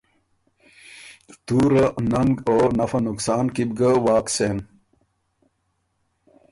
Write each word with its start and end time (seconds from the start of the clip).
تُوره، 1.45 1.85
ننګ 2.11 2.33
او 2.49 2.57
نفع 2.77 2.99
نقصان 3.07 3.45
کی 3.55 3.63
بو 3.67 3.73
ګه 3.77 3.91
واک 4.05 4.27
سېن۔ 4.35 4.57